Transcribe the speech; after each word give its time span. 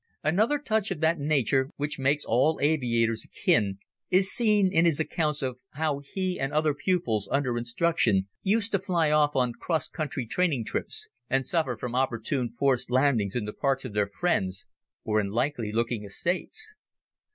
Another 0.23 0.57
touch 0.57 0.89
of 0.89 0.99
that 1.01 1.19
nature 1.19 1.69
which 1.77 1.99
makes 1.99 2.25
all 2.25 2.57
aviators 2.59 3.23
akin 3.23 3.77
is 4.09 4.33
seen 4.33 4.73
in 4.73 4.83
his 4.85 4.99
accounts 4.99 5.43
of 5.43 5.59
how 5.73 5.99
he 5.99 6.39
and 6.39 6.51
other 6.51 6.73
pupils 6.73 7.29
under 7.31 7.55
instruction 7.55 8.27
used 8.41 8.71
to 8.71 8.79
fly 8.79 9.11
off 9.11 9.35
on 9.35 9.53
cross 9.53 9.87
country 9.87 10.25
training 10.25 10.65
trips 10.65 11.07
and 11.29 11.45
suffer 11.45 11.77
from 11.77 11.93
opportune 11.93 12.49
forced 12.49 12.89
landings 12.89 13.35
in 13.35 13.45
the 13.45 13.53
parks 13.53 13.85
of 13.85 13.93
their 13.93 14.07
friends 14.09 14.65
or 15.03 15.19
in 15.19 15.29
likely 15.29 15.71
looking 15.71 16.03
estates. 16.03 16.75